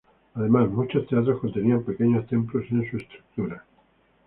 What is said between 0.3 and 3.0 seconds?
Además, muchos teatros contenían pequeños templos en su